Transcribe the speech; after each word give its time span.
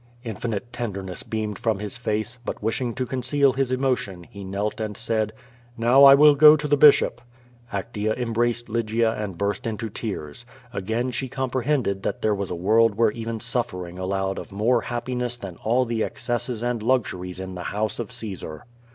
Infinite 0.23 0.73
tenderness 0.73 1.21
beamed 1.21 1.59
from 1.59 1.77
his 1.77 1.95
face, 1.95 2.39
but, 2.43 2.63
wishing 2.63 2.95
to 2.95 3.05
conceal 3.05 3.53
his 3.53 3.71
emotion, 3.71 4.23
he 4.23 4.43
knelt 4.43 4.81
and 4.81 4.97
said: 4.97 5.31
"Now 5.77 6.05
I 6.05 6.15
will 6.15 6.33
go 6.33 6.57
to 6.57 6.67
the 6.67 6.75
bishop." 6.75 7.21
Actea 7.71 8.17
embraced 8.17 8.67
Lygia 8.67 9.11
and 9.11 9.37
burst 9.37 9.67
into 9.67 9.89
tears. 9.91 10.43
Again 10.73 11.11
she 11.11 11.29
comprehended 11.29 12.01
that 12.01 12.23
there 12.23 12.33
was 12.33 12.49
a 12.49 12.55
world 12.55 12.95
where 12.95 13.11
even 13.11 13.39
suffering 13.39 13.97
y3 13.97 13.97
QUO 13.97 14.01
VADI8. 14.01 14.01
allowed 14.03 14.39
of 14.39 14.51
more 14.51 14.81
happiness 14.81 15.37
than 15.37 15.57
all 15.57 15.85
the 15.85 16.03
excesses 16.03 16.63
and 16.63 16.81
luxuries 16.81 17.39
in 17.39 17.53
the 17.53 17.65
house 17.69 17.99
of 17.99 18.11
Caesar. 18.11 18.65